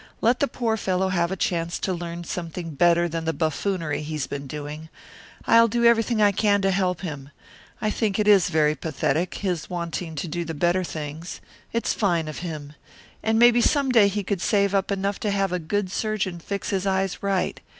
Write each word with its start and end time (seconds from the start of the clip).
Let 0.19 0.39
the 0.39 0.47
poor 0.47 0.77
fellow 0.77 1.09
have 1.09 1.31
a 1.31 1.35
chance 1.35 1.77
to 1.77 1.93
learn 1.93 2.23
something 2.23 2.71
better 2.73 3.07
than 3.07 3.25
the 3.25 3.33
buffoonery 3.33 4.01
he's 4.01 4.25
been 4.25 4.47
doing. 4.47 4.89
I'll 5.45 5.67
do 5.67 5.85
everything 5.85 6.19
I 6.23 6.31
can 6.31 6.63
to 6.63 6.71
help 6.71 7.01
him. 7.01 7.29
I 7.79 7.91
think 7.91 8.17
it 8.17 8.27
is 8.27 8.49
very 8.49 8.73
pathetic, 8.73 9.35
his 9.35 9.69
wanting 9.69 10.15
to 10.15 10.27
do 10.27 10.43
the 10.43 10.55
better 10.55 10.83
things; 10.83 11.39
it's 11.71 11.93
fine 11.93 12.27
of 12.27 12.39
him. 12.39 12.73
And 13.21 13.37
maybe 13.37 13.61
some 13.61 13.91
day 13.91 14.07
he 14.07 14.23
could 14.23 14.41
save 14.41 14.73
up 14.73 14.91
enough 14.91 15.19
to 15.19 15.29
have 15.29 15.51
a 15.51 15.59
good 15.59 15.91
surgeon 15.91 16.39
fix 16.39 16.71
his 16.71 16.87
eyes 16.87 17.21
right. 17.21 17.59